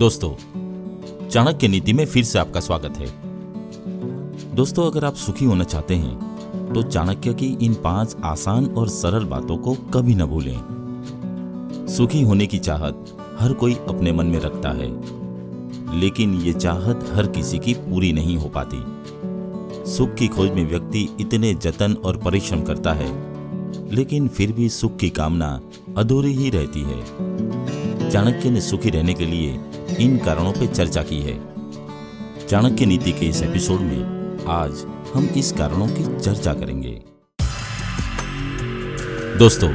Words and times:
दोस्तों, 0.00 0.30
चाणक्य 1.28 1.68
नीति 1.68 1.92
में 1.92 2.04
फिर 2.06 2.24
से 2.24 2.38
आपका 2.38 2.60
स्वागत 2.60 2.98
है। 2.98 3.06
दोस्तों, 4.54 4.84
अगर 4.86 5.04
आप 5.04 5.14
सुखी 5.14 5.44
होना 5.44 5.64
चाहते 5.64 5.94
हैं 5.94 6.72
तो 6.72 6.82
चाणक्य 6.82 7.34
की 7.34 7.46
इन 7.62 7.74
पाँच 7.74 8.14
आसान 8.24 8.66
और 8.68 8.88
सरल 8.88 9.24
बातों 9.24 9.56
को 9.56 9.74
कभी 9.94 10.14
न 10.14 10.26
भूलें। 10.26 10.56
सुखी 11.86 12.22
होने 12.22 12.46
की 12.46 12.58
चाहत 12.58 13.16
हर 13.40 13.52
कोई 13.52 13.74
अपने 13.88 14.12
मन 14.12 14.26
में 14.26 14.38
रखता 14.40 14.70
है, 14.70 14.88
लेकिन 16.00 16.34
ये 16.36 16.52
चाहत 16.52 17.08
हर 17.12 17.26
किसी 17.26 17.58
की 17.58 17.74
पूरी 17.74 18.12
नहीं 18.12 18.36
हो 18.36 18.48
पाती। 18.48 18.82
सुख 19.92 20.14
की 20.14 20.28
खोज 20.28 20.50
में 20.50 20.64
व्यक्ति 20.70 21.08
इतने 21.20 21.52
जतन 21.56 21.96
और 22.04 22.16
परिश्रम 22.16 22.62
करता 22.62 22.92
है, 22.92 23.10
लेकिन 23.92 24.28
फिर 24.28 24.52
भी 24.52 24.68
सुख 24.70 24.96
की 24.96 25.10
कामना 25.10 25.60
अधूरी 25.96 26.32
ही 26.32 26.50
रहती 26.50 26.82
है। 26.82 28.08
चाणक्य 28.10 28.50
ने 28.50 28.60
सुखी 28.60 28.90
रहने 28.90 29.14
के 29.14 29.26
लिए 29.26 29.58
इन 29.96 30.18
कारणों 30.18 30.52
पर 30.52 30.66
चर्चा 30.66 31.02
की 31.02 31.20
है। 31.20 31.50
चाणक्य 32.46 32.86
नीति 32.86 33.12
के 33.12 33.26
इस 33.26 33.42
एपिसोड 33.42 33.80
में 33.80 34.46
आज 34.46 34.86
हम 35.14 35.24
इस 35.36 35.52
कारणों 35.52 35.88
की 35.88 36.20
चर्चा 36.20 36.54
करेंगे। 36.54 37.02
दोस्तों, 39.38 39.68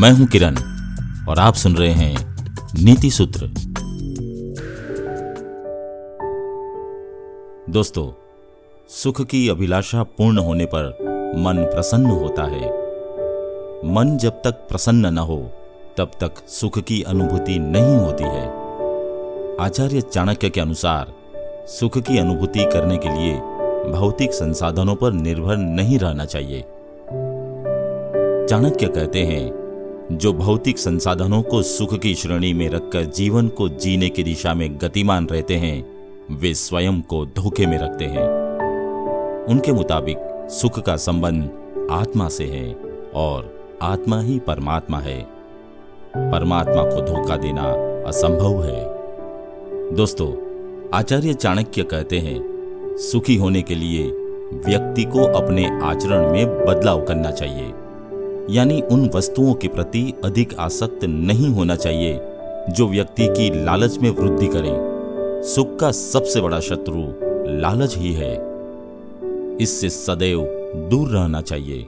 मैं 0.00 0.10
हूँ 0.10 0.26
किरण 0.26 0.56
और 1.28 1.38
आप 1.38 1.54
सुन 1.54 1.76
रहे 1.76 1.92
हैं 1.92 2.36
नीति 2.84 3.10
सूत्र। 3.10 3.46
दोस्तों, 7.70 8.12
सुख 8.88 9.22
की 9.22 9.48
अभिलाषा 9.48 10.02
पूर्ण 10.02 10.38
होने 10.38 10.64
पर 10.64 10.86
मन 11.38 11.56
प्रसन्न 11.56 12.06
होता 12.06 12.42
है। 12.42 12.66
मन 13.94 14.18
जब 14.22 14.30
तक 14.30 14.50
प्रसन्न 14.50 15.06
न 15.06 15.18
हो, 15.18 15.52
तब 15.98 16.10
तक 16.20 16.48
सुख 16.48 16.78
की 16.78 17.02
अनुभूति 17.02 17.58
नहीं 17.58 17.96
होती 17.96 18.24
है। 18.24 18.67
आचार्य 19.60 20.00
चाणक्य 20.00 20.50
के 20.50 20.60
अनुसार 20.60 21.12
सुख 21.66 21.98
की 21.98 22.18
अनुभूति 22.18 22.64
करने 22.64 22.96
के 22.96 23.08
लिए 23.08 23.34
भौतिक 23.92 24.32
संसाधनों 24.32 24.94
पर 24.94 25.12
निर्भर 25.12 25.56
नहीं 25.56 25.98
रहना 25.98 26.24
चाहिए। 26.24 26.60
चाणक्य 28.46 28.86
कहते 28.86 29.18
हैं, 29.18 29.50
जो 30.12 30.32
भौतिक 30.32 30.78
संसाधनों 30.78 31.42
को 31.42 31.62
सुख 31.62 31.98
की 31.98 32.14
श्रेणी 32.14 32.52
में 32.52 32.68
रखकर 32.68 33.02
जीवन 33.04 33.48
को 33.48 33.68
जीने 33.68 34.08
की 34.08 34.22
दिशा 34.22 34.54
में 34.54 34.76
गतिमान 34.76 35.26
रहते 35.26 35.54
हैं, 35.54 35.86
वे 36.30 36.54
स्वयं 36.54 37.00
को 37.00 37.26
धोखे 37.26 37.66
में 37.66 37.78
रखते 37.78 38.04
हैं। 38.04 38.28
उनके 39.44 39.72
मुताबिक 39.72 40.48
सुख 40.50 40.80
का 40.80 40.96
संबंध 40.96 41.50
आत्मा 41.90 42.28
से 42.28 42.44
है 42.44 42.76
और 43.14 43.68
आत्मा 43.82 44.20
ही 44.20 44.38
परमात्मा 44.38 44.98
है। 44.98 45.22
परमात्मा 46.16 46.82
को 46.82 47.00
धोखा 47.00 47.36
देना 47.36 47.64
असंभव 48.08 48.64
है। 48.64 48.97
दोस्तों, 49.92 50.32
आचार्य 50.94 51.34
चाणक्य 51.34 51.82
कहते 51.82 52.18
हैं, 52.18 52.44
सुखी 52.96 53.36
होने 53.36 53.62
के 53.62 53.74
लिए 53.74 54.02
व्यक्ति 54.66 55.04
को 55.04 55.24
अपने 55.24 55.80
आचरण 55.82 56.32
में 56.32 56.66
बदलाव 56.66 57.04
करना 57.04 57.30
चाहिए। 57.30 57.72
यानी 58.50 58.80
उन 58.80 59.10
वस्तुओं 59.14 59.54
के 59.54 59.68
प्रति 59.68 60.14
अधिक 60.24 60.54
आसक्त 60.58 61.04
नहीं 61.04 61.48
होना 61.48 61.76
चाहिए, 61.76 62.20
जो 62.70 62.88
व्यक्ति 62.88 63.26
की 63.26 63.64
लालच 63.64 63.98
में 63.98 64.10
वृद्धि 64.10 64.46
करें। 64.46 64.76
सुख 65.44 65.76
का 65.76 65.90
सबसे 65.90 66.40
बड़ा 66.40 66.60
शत्रु 66.60 67.02
लालच 67.60 67.96
ही 67.96 68.12
है। 68.12 68.34
इससे 69.60 69.88
सदैव 69.88 70.40
दूर 70.90 71.08
रहना 71.08 71.40
चाहिए। 71.40 71.86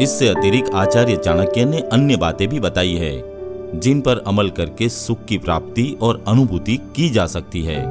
इससे 0.00 0.28
अतिरिक्त 0.28 0.70
आचार्य 0.74 1.16
चाणक्य 1.16 1.64
ने 1.64 1.80
अन्य 1.80 2.16
बातें 2.16 2.48
भी 2.48 2.60
बताई 2.60 2.94
है। 2.94 3.39
जिन 3.74 4.00
पर 4.00 4.18
अमल 4.18 4.50
करके 4.50 4.88
सुख 4.88 5.24
की 5.24 5.38
प्राप्ति 5.38 5.96
और 6.02 6.24
अनुभूति 6.28 6.76
की 6.76 7.10
जा 7.10 7.26
सकती 7.26 7.62
है। 7.62 7.82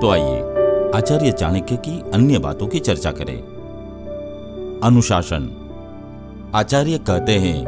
तो 0.00 0.10
आइए, 0.10 0.40
आचार्य 0.94 1.32
चाणक्य 1.32 1.76
की 1.76 2.02
अन्य 2.14 2.38
बातों 2.38 2.66
की 2.66 2.78
चर्चा 2.78 3.10
करें। 3.10 3.38
अनुशासन। 4.84 5.50
आचार्य 6.54 6.98
कहते 6.98 7.32
हैं, 7.32 7.64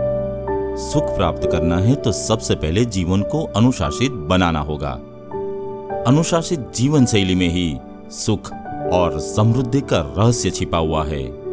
सुख 0.76 1.02
प्राप्त 1.02 1.48
करना 1.52 1.78
है 1.78 1.94
तो 1.94 2.12
सबसे 2.12 2.54
पहले 2.54 2.84
जीवन 2.84 3.22
को 3.22 3.44
अनुशासित 3.44 4.12
बनाना 4.12 4.60
होगा। 4.60 4.90
अनुशासित 6.06 6.60
जीवन 6.74 7.06
शैली 7.06 7.34
में 7.34 7.48
ही 7.48 7.76
सुख 8.10 8.52
और 8.92 9.18
समृद्धि 9.18 9.80
का 9.80 10.14
रहस्य 10.18 10.50
छिपा 10.50 10.78
हुआ 10.78 11.04
है। 11.04 11.48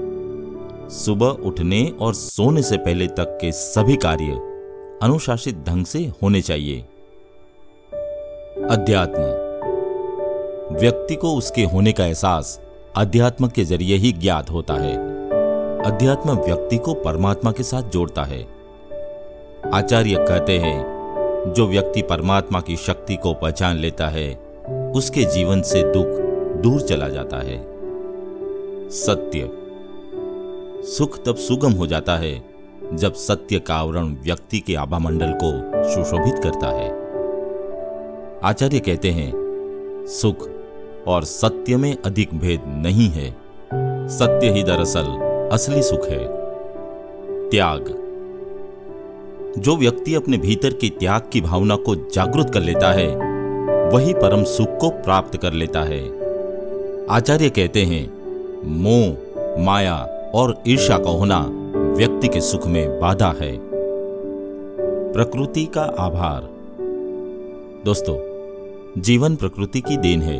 सुबह 0.90 1.28
उठने 1.28 1.94
और 2.00 2.14
सोने 2.14 2.62
से 2.62 2.78
पहले 2.78 3.08
तक 3.08 3.38
के 3.42 3.52
सभी 3.52 3.96
कार्य 3.96 4.55
अनुशासित 5.02 5.56
ढंग 5.68 5.86
से 5.86 6.12
होने 6.24 6.42
चाहिए। 6.42 6.82
अध्यात्म। 8.70 9.46
व्यक्ति 10.76 11.16
को 11.16 11.36
उसके 11.36 11.64
होने 11.64 11.92
का 11.92 12.06
एहसास 12.06 12.62
अध्यात्म 12.96 13.48
के 13.48 13.66
ज़रिए 13.66 13.96
ही 13.96 14.12
ज्ञात 14.12 14.52
होता 14.52 14.74
है। 14.74 14.96
अध्यात्म 15.84 16.32
व्यक्ति 16.32 16.78
को 16.78 16.94
परमात्मा 16.94 17.52
के 17.52 17.64
साथ 17.64 17.84
जोड़ता 17.84 18.24
है। 18.24 18.48
आचार्य 19.74 20.16
कहते 20.20 20.58
हैं, 20.58 20.86
जो 21.56 21.68
व्यक्ति 21.68 22.02
परमात्मा 22.02 22.62
की 22.62 22.76
शक्ति 22.76 23.16
को 23.16 23.34
पहचान 23.34 23.78
लेता 23.78 24.08
है, 24.08 24.36
उसके 24.96 25.24
जीवन 25.24 25.62
से 25.62 25.84
दुख 25.84 26.08
दूर 26.62 26.82
चला 26.82 27.10
जाता 27.10 27.38
है। 27.38 27.64
सत्य। 28.90 29.50
सुख 30.84 31.24
तब 31.26 31.36
सुगम 31.36 31.72
हो 31.72 31.88
जाता 31.88 32.16
है 32.16 32.55
जब 32.94 33.14
सत्य 33.14 33.60
का 33.60 33.76
आवरण 33.76 34.04
व्यक्ति 34.04 34.60
के 34.60 34.76
आभा 34.76 35.00
मंडल 35.00 35.34
को 35.44 35.72
सुशोभित 35.90 36.34
करता 36.44 36.68
है। 36.68 37.06
आचार्य 38.44 38.80
कहते 38.80 39.10
हैं, 39.10 39.34
सुख 40.08 40.50
और 41.08 41.24
सत्य 41.24 41.78
में 41.78 41.98
अधिक 42.06 42.30
भेद 42.34 42.62
नहीं 42.68 43.10
है। 43.10 43.32
सत्य 44.08 44.50
ही 44.50 44.64
दरअसल 44.64 45.06
असली 45.52 45.84
सुख 45.84 46.08
है। 46.08 46.28
त्याग। 47.50 48.02
जो 49.58 49.78
व्यक्ति 49.78 50.16
अपने 50.16 50.38
भीतर 50.38 50.70
के 50.70 50.90
त्याग 50.90 51.22
की 51.34 51.42
भावना 51.42 51.76
को 51.76 51.96
जागृत 51.96 52.50
कर 52.50 52.62
लेता 52.62 52.92
है, 52.92 53.08
वही 53.90 54.14
परम 54.14 54.44
सुख 54.44 54.78
को 54.78 54.90
प्राप्त 54.90 55.38
कर 55.38 55.54
लेता 55.54 55.82
है। 55.82 56.26
आचार्य 57.08 57.50
कहते 57.50 57.82
हैं, 57.82 58.14
मोह, 58.66 59.18
माया 59.60 59.98
और 60.36 60.62
ईर्षा 60.68 60.98
का 60.98 61.10
होना 61.10 61.55
व्यक्ति 61.96 62.28
के 62.28 62.42
सुख 62.42 62.68
में 62.68 63.00
बाधा 63.00 63.36
है। 63.42 63.60
प्रकृति 65.14 65.66
का 65.66 65.82
आभार। 65.82 66.50
दोस्तों, 67.86 68.18
जीवन 69.02 69.36
प्रकृति 69.36 69.82
की 69.82 69.98
देन 69.98 70.22
है। 70.22 70.40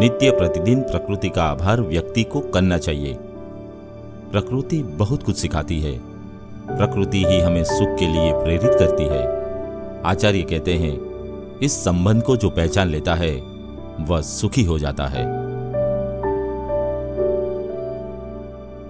नित्य 0.00 0.30
प्रतिदिन 0.30 0.80
प्रकृति 0.80 1.28
का 1.28 1.42
आभार 1.42 1.80
व्यक्ति 1.80 2.22
को 2.22 2.40
करना 2.40 2.78
चाहिए। 2.78 3.14
प्रकृति 4.32 4.82
बहुत 4.82 5.22
कुछ 5.22 5.36
सिखाती 5.36 5.80
है। 5.80 5.98
प्रकृति 6.76 7.24
ही 7.24 7.40
हमें 7.40 7.64
सुख 7.64 7.98
के 7.98 8.06
लिए 8.06 8.32
प्रेरित 8.32 8.70
करती 8.78 9.04
है। 9.04 9.26
आचार्य 10.02 10.42
कहते 10.42 10.74
हैं, 10.74 11.00
इस 11.58 11.84
संबंध 11.84 12.22
को 12.22 12.36
जो 12.36 12.50
पहचान 12.50 12.88
लेता 12.88 13.14
है, 13.14 13.42
वह 14.00 14.20
सुखी 14.20 14.62
हो 14.62 14.78
जाता 14.78 15.06
है। 15.06 15.43